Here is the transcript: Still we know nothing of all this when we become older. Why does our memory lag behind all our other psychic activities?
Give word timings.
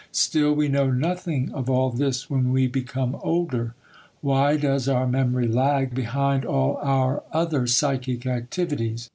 Still 0.11 0.55
we 0.55 0.67
know 0.67 0.89
nothing 0.89 1.51
of 1.51 1.69
all 1.69 1.91
this 1.91 2.27
when 2.27 2.51
we 2.51 2.65
become 2.65 3.15
older. 3.21 3.75
Why 4.21 4.57
does 4.57 4.87
our 4.89 5.05
memory 5.05 5.47
lag 5.47 5.93
behind 5.93 6.43
all 6.43 6.77
our 6.81 7.21
other 7.31 7.67
psychic 7.67 8.25
activities? 8.25 9.09